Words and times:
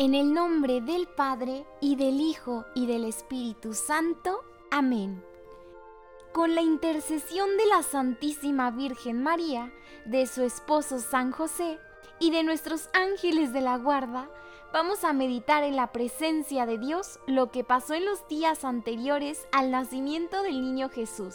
En 0.00 0.14
el 0.14 0.32
nombre 0.32 0.80
del 0.80 1.08
Padre, 1.08 1.66
y 1.80 1.96
del 1.96 2.20
Hijo, 2.20 2.64
y 2.72 2.86
del 2.86 3.04
Espíritu 3.04 3.74
Santo. 3.74 4.44
Amén. 4.70 5.24
Con 6.32 6.54
la 6.54 6.62
intercesión 6.62 7.56
de 7.56 7.66
la 7.66 7.82
Santísima 7.82 8.70
Virgen 8.70 9.24
María, 9.24 9.72
de 10.04 10.28
su 10.28 10.44
esposo 10.44 11.00
San 11.00 11.32
José, 11.32 11.80
y 12.20 12.30
de 12.30 12.44
nuestros 12.44 12.88
ángeles 12.92 13.52
de 13.52 13.60
la 13.60 13.76
guarda, 13.76 14.30
vamos 14.72 15.02
a 15.02 15.12
meditar 15.12 15.64
en 15.64 15.74
la 15.74 15.90
presencia 15.90 16.64
de 16.64 16.78
Dios 16.78 17.18
lo 17.26 17.50
que 17.50 17.64
pasó 17.64 17.94
en 17.94 18.04
los 18.04 18.28
días 18.28 18.64
anteriores 18.64 19.48
al 19.50 19.72
nacimiento 19.72 20.44
del 20.44 20.60
niño 20.60 20.90
Jesús. 20.90 21.34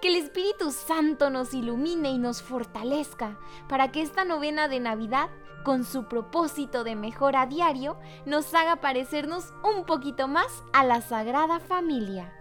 Que 0.00 0.08
el 0.08 0.16
Espíritu 0.16 0.70
Santo 0.70 1.30
nos 1.30 1.54
ilumine 1.54 2.10
y 2.10 2.18
nos 2.18 2.42
fortalezca 2.42 3.38
para 3.68 3.92
que 3.92 4.02
esta 4.02 4.24
novena 4.24 4.68
de 4.68 4.80
Navidad 4.80 5.30
con 5.64 5.82
su 5.82 6.04
propósito 6.04 6.84
de 6.84 6.94
mejora 6.94 7.46
diario, 7.46 7.98
nos 8.26 8.54
haga 8.54 8.76
parecernos 8.76 9.52
un 9.64 9.84
poquito 9.84 10.28
más 10.28 10.62
a 10.72 10.84
la 10.84 11.00
Sagrada 11.00 11.58
Familia. 11.58 12.32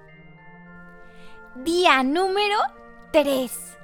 Día 1.56 2.04
número 2.04 2.58
3. 3.12 3.78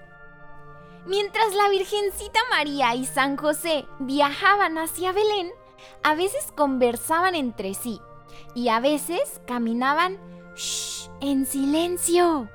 Mientras 1.05 1.55
la 1.55 1.69
Virgencita 1.69 2.39
María 2.51 2.93
y 2.93 3.05
San 3.05 3.37
José 3.37 3.87
viajaban 3.99 4.77
hacia 4.77 5.13
Belén, 5.13 5.49
a 6.03 6.13
veces 6.13 6.51
conversaban 6.55 7.33
entre 7.33 7.73
sí 7.73 8.01
y 8.53 8.67
a 8.67 8.79
veces 8.79 9.41
caminaban 9.47 10.19
en 11.21 11.45
silencio. 11.45 12.49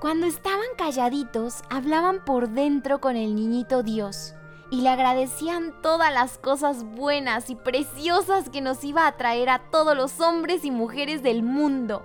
Cuando 0.00 0.26
estaban 0.26 0.66
calladitos, 0.78 1.62
hablaban 1.68 2.24
por 2.24 2.48
dentro 2.48 3.02
con 3.02 3.16
el 3.16 3.34
niñito 3.34 3.82
Dios 3.82 4.34
y 4.70 4.80
le 4.80 4.88
agradecían 4.88 5.74
todas 5.82 6.10
las 6.10 6.38
cosas 6.38 6.84
buenas 6.84 7.50
y 7.50 7.54
preciosas 7.54 8.48
que 8.48 8.62
nos 8.62 8.82
iba 8.82 9.06
a 9.06 9.18
traer 9.18 9.50
a 9.50 9.70
todos 9.70 9.94
los 9.94 10.18
hombres 10.20 10.64
y 10.64 10.70
mujeres 10.70 11.22
del 11.22 11.42
mundo. 11.42 12.02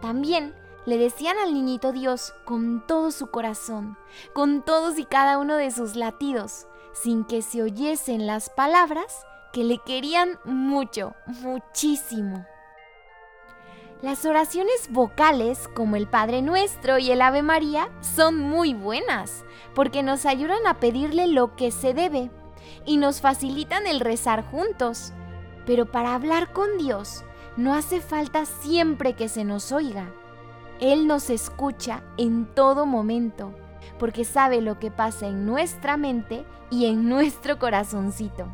También 0.00 0.54
le 0.86 0.96
decían 0.96 1.36
al 1.36 1.52
niñito 1.52 1.92
Dios 1.92 2.32
con 2.46 2.86
todo 2.86 3.10
su 3.10 3.26
corazón, 3.26 3.98
con 4.32 4.62
todos 4.62 4.98
y 4.98 5.04
cada 5.04 5.36
uno 5.36 5.56
de 5.56 5.70
sus 5.72 5.96
latidos, 5.96 6.68
sin 6.94 7.26
que 7.26 7.42
se 7.42 7.62
oyesen 7.62 8.26
las 8.26 8.48
palabras 8.48 9.26
que 9.52 9.62
le 9.62 9.76
querían 9.76 10.38
mucho, 10.44 11.14
muchísimo. 11.26 12.46
Las 14.02 14.24
oraciones 14.24 14.88
vocales, 14.88 15.68
como 15.74 15.94
el 15.94 16.06
Padre 16.06 16.40
Nuestro 16.40 16.98
y 16.98 17.10
el 17.10 17.20
Ave 17.20 17.42
María, 17.42 17.90
son 18.00 18.38
muy 18.38 18.72
buenas, 18.72 19.44
porque 19.74 20.02
nos 20.02 20.24
ayudan 20.24 20.66
a 20.66 20.80
pedirle 20.80 21.26
lo 21.26 21.54
que 21.54 21.70
se 21.70 21.92
debe 21.92 22.30
y 22.86 22.96
nos 22.96 23.20
facilitan 23.20 23.86
el 23.86 24.00
rezar 24.00 24.42
juntos. 24.50 25.12
Pero 25.66 25.84
para 25.84 26.14
hablar 26.14 26.50
con 26.54 26.78
Dios 26.78 27.24
no 27.58 27.74
hace 27.74 28.00
falta 28.00 28.46
siempre 28.46 29.12
que 29.12 29.28
se 29.28 29.44
nos 29.44 29.70
oiga. 29.70 30.10
Él 30.80 31.06
nos 31.06 31.28
escucha 31.28 32.02
en 32.16 32.46
todo 32.46 32.86
momento, 32.86 33.52
porque 33.98 34.24
sabe 34.24 34.62
lo 34.62 34.78
que 34.78 34.90
pasa 34.90 35.26
en 35.26 35.44
nuestra 35.44 35.98
mente 35.98 36.46
y 36.70 36.86
en 36.86 37.06
nuestro 37.06 37.58
corazoncito. 37.58 38.50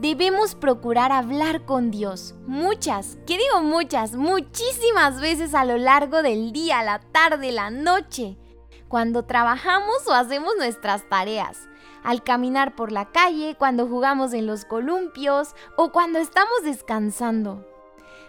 Debemos 0.00 0.54
procurar 0.54 1.10
hablar 1.10 1.64
con 1.64 1.90
Dios 1.90 2.36
muchas, 2.46 3.18
¿qué 3.26 3.36
digo 3.36 3.62
muchas? 3.62 4.14
Muchísimas 4.14 5.20
veces 5.20 5.54
a 5.54 5.64
lo 5.64 5.76
largo 5.76 6.22
del 6.22 6.52
día, 6.52 6.84
la 6.84 7.00
tarde, 7.00 7.50
la 7.50 7.70
noche, 7.70 8.38
cuando 8.86 9.24
trabajamos 9.24 10.06
o 10.06 10.12
hacemos 10.12 10.54
nuestras 10.56 11.08
tareas, 11.08 11.68
al 12.04 12.22
caminar 12.22 12.76
por 12.76 12.92
la 12.92 13.10
calle, 13.10 13.56
cuando 13.58 13.88
jugamos 13.88 14.34
en 14.34 14.46
los 14.46 14.64
columpios 14.64 15.56
o 15.76 15.90
cuando 15.90 16.20
estamos 16.20 16.62
descansando. 16.62 17.66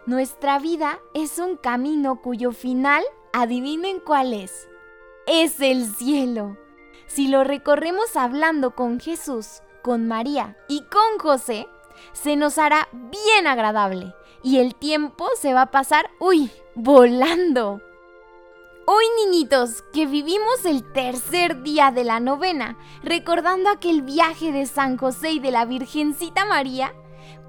Nuestra 0.08 0.58
vida 0.58 0.98
es 1.14 1.38
un 1.38 1.56
camino 1.56 2.20
cuyo 2.24 2.52
final, 2.52 3.04
adivinen 3.32 4.00
cuál 4.00 4.34
es. 4.34 4.68
Es 5.28 5.62
el 5.62 5.86
cielo. 5.86 6.58
Si 7.06 7.28
lo 7.28 7.44
recorremos 7.44 8.16
hablando 8.16 8.74
con 8.74 9.00
Jesús, 9.00 9.62
con 9.82 10.08
María 10.08 10.58
y 10.68 10.82
con 10.84 11.20
José, 11.20 11.68
se 12.14 12.36
nos 12.36 12.58
hará 12.58 12.88
bien 12.92 13.48
agradable 13.48 14.14
y 14.44 14.60
el 14.60 14.76
tiempo 14.76 15.28
se 15.40 15.54
va 15.54 15.64
a 15.64 15.72
pasar, 15.72 16.10
uy, 16.20 16.52
volando. 16.76 17.82
Hoy, 18.86 19.06
niñitos, 19.24 19.84
que 19.94 20.08
vivimos 20.08 20.66
el 20.66 20.84
tercer 20.94 21.62
día 21.62 21.92
de 21.92 22.04
la 22.04 22.20
novena, 22.20 22.78
recordando 23.04 23.70
aquel 23.70 24.02
viaje 24.02 24.52
de 24.52 24.66
San 24.66 24.98
José 24.98 25.32
y 25.32 25.40
de 25.40 25.52
la 25.52 25.66
Virgencita 25.66 26.46
María, 26.46 26.96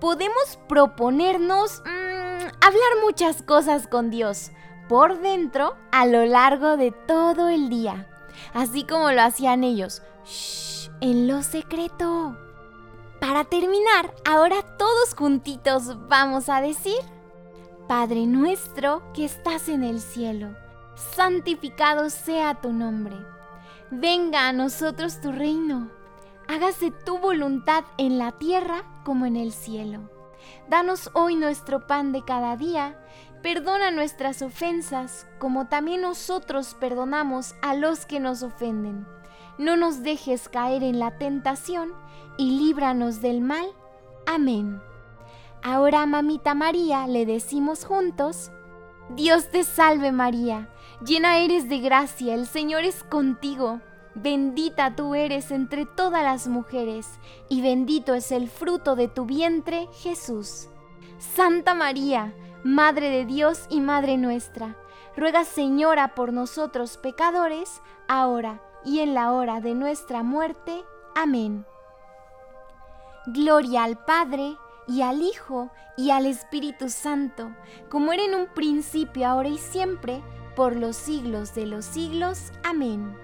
podemos 0.00 0.58
proponernos 0.68 1.80
mm, 1.80 2.47
hablar 2.60 2.91
muchas 3.02 3.42
cosas 3.42 3.86
con 3.86 4.10
Dios 4.10 4.50
por 4.88 5.20
dentro 5.20 5.76
a 5.92 6.04
lo 6.04 6.26
largo 6.26 6.76
de 6.76 6.91
todo 6.91 7.48
el 7.48 7.68
día, 7.68 8.08
así 8.52 8.84
como 8.84 9.12
lo 9.12 9.22
hacían 9.22 9.64
ellos 9.64 10.02
en 11.00 11.27
lo 11.27 11.43
secreto. 11.43 12.37
Para 13.21 13.44
terminar, 13.44 14.15
ahora 14.25 14.62
todos 14.78 15.15
juntitos 15.15 16.09
vamos 16.09 16.49
a 16.49 16.61
decir, 16.61 16.99
Padre 17.88 18.27
nuestro 18.27 19.03
que 19.15 19.25
estás 19.25 19.69
en 19.69 19.83
el 19.83 20.00
cielo, 20.00 20.55
santificado 20.94 22.10
sea 22.10 22.60
tu 22.60 22.72
nombre. 22.72 23.16
Venga 23.91 24.49
a 24.49 24.53
nosotros 24.53 25.21
tu 25.21 25.33
reino. 25.33 25.91
Hágase 26.49 26.91
tu 26.91 27.19
voluntad 27.19 27.84
en 27.99 28.19
la 28.19 28.33
tierra 28.33 28.84
como 29.05 29.27
en 29.27 29.37
el 29.37 29.53
cielo. 29.53 30.10
Danos 30.69 31.10
hoy 31.15 31.34
nuestro 31.34 31.87
pan 31.87 32.12
de 32.12 32.25
cada 32.25 32.56
día. 32.56 32.99
Perdona 33.43 33.91
nuestras 33.91 34.43
ofensas 34.43 35.27
como 35.39 35.69
también 35.69 36.03
nosotros 36.03 36.77
perdonamos 36.78 37.55
a 37.62 37.75
los 37.75 38.05
que 38.06 38.21
nos 38.21 38.43
ofenden 38.43 39.06
no 39.60 39.76
nos 39.76 40.03
dejes 40.03 40.48
caer 40.48 40.82
en 40.82 40.98
la 40.98 41.19
tentación 41.19 41.93
y 42.38 42.59
líbranos 42.59 43.21
del 43.21 43.43
mal. 43.43 43.66
Amén. 44.26 44.81
Ahora, 45.62 46.06
mamita 46.06 46.54
María, 46.54 47.06
le 47.06 47.26
decimos 47.26 47.84
juntos, 47.84 48.50
Dios 49.10 49.50
te 49.50 49.65
salve 49.65 50.12
María, 50.12 50.71
llena 51.04 51.37
eres 51.41 51.69
de 51.69 51.78
gracia, 51.78 52.32
el 52.32 52.47
Señor 52.47 52.84
es 52.84 53.04
contigo, 53.04 53.82
bendita 54.15 54.97
tú 54.97 55.15
eres 55.15 55.50
entre 55.50 55.84
todas 55.84 56.22
las 56.22 56.48
mujeres, 56.48 57.06
y 57.50 57.60
bendito 57.60 58.15
es 58.15 58.32
el 58.32 58.48
fruto 58.48 58.97
de 58.97 59.09
tu 59.09 59.27
vientre, 59.27 59.88
Jesús. 59.92 60.69
Santa 61.19 61.75
María, 61.75 62.32
Madre 62.65 63.10
de 63.10 63.27
Dios 63.27 63.66
y 63.69 63.81
Madre 63.81 64.16
nuestra, 64.16 64.78
ruega 65.19 65.44
Señora 65.44 66.15
por 66.15 66.32
nosotros 66.32 66.97
pecadores, 66.97 67.82
ahora 68.09 68.62
y 68.84 69.00
en 69.00 69.14
la 69.14 69.32
hora 69.32 69.60
de 69.60 69.74
nuestra 69.74 70.22
muerte. 70.22 70.84
Amén. 71.14 71.66
Gloria 73.26 73.84
al 73.84 73.98
Padre, 74.04 74.56
y 74.86 75.02
al 75.02 75.22
Hijo, 75.22 75.70
y 75.96 76.10
al 76.10 76.26
Espíritu 76.26 76.88
Santo, 76.88 77.54
como 77.88 78.12
era 78.12 78.24
en 78.24 78.34
un 78.34 78.46
principio, 78.46 79.28
ahora 79.28 79.48
y 79.48 79.58
siempre, 79.58 80.22
por 80.56 80.74
los 80.74 80.96
siglos 80.96 81.54
de 81.54 81.66
los 81.66 81.84
siglos. 81.84 82.52
Amén. 82.64 83.16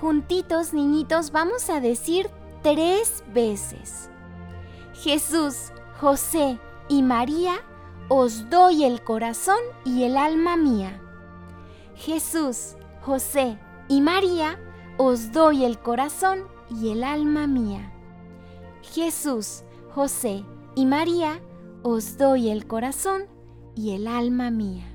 Juntitos, 0.00 0.74
niñitos, 0.74 1.30
vamos 1.30 1.70
a 1.70 1.80
decir 1.80 2.28
tres 2.62 3.24
veces. 3.32 4.10
Jesús, 4.92 5.72
José 6.00 6.58
y 6.88 7.02
María, 7.02 7.54
os 8.08 8.50
doy 8.50 8.84
el 8.84 9.02
corazón 9.02 9.60
y 9.84 10.04
el 10.04 10.16
alma 10.16 10.56
mía. 10.56 11.00
Jesús, 11.94 12.76
José 13.02 13.58
y 13.90 14.00
María, 14.00 14.56
os 14.98 15.32
doy 15.32 15.64
el 15.64 15.80
corazón 15.80 16.44
y 16.70 16.92
el 16.92 17.02
alma 17.02 17.48
mía. 17.48 17.92
Jesús, 18.82 19.64
José 19.92 20.44
y 20.76 20.86
María, 20.86 21.40
os 21.82 22.16
doy 22.16 22.50
el 22.50 22.68
corazón 22.68 23.24
y 23.74 23.90
el 23.90 24.06
alma 24.06 24.52
mía. 24.52 24.89